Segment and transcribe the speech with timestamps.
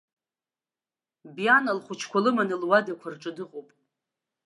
[1.35, 3.69] Биана лхәыҷқәа лыманы луадақәа рҿы дыҟоуп.